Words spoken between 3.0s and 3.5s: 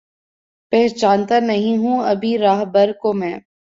کو میں